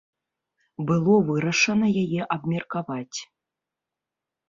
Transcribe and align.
Было 0.91 1.13
вырашана 1.27 1.87
яе 2.07 2.21
абмеркаваць. 2.39 3.19